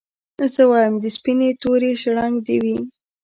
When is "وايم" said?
0.71-0.95